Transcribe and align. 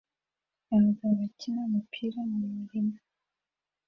Abagabo 0.73 1.11
bakina 1.21 1.59
umupira 1.67 2.19
mumurima 2.29 2.95